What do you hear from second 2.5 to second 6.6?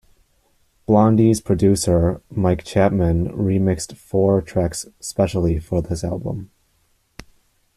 Chapman remixed four tracks specially for this album.